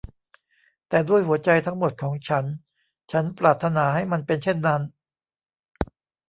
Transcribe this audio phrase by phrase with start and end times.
[0.89, 2.45] แต่ด้วยหัวใจทั้งหมดของฉัน
[3.11, 4.81] ฉันปรารถนาให้มันเป็นเช่นนั้น